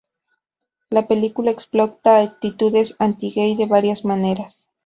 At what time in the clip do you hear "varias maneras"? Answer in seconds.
3.67-4.67